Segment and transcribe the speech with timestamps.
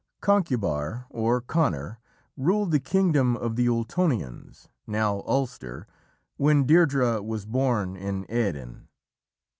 [0.19, 1.99] Conchubar, or Conor,
[2.35, 5.85] ruled the kingdom of the Ultonians, now Ulster,
[6.37, 8.87] when Deirdrê was born in Erin.